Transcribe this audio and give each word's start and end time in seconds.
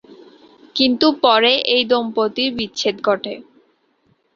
কিন্তু 0.75 1.07
পরে 1.23 1.53
এই 1.73 1.83
দম্পতির 1.91 2.49
বিচ্ছেদ 2.57 2.95
ঘটে। 3.07 3.33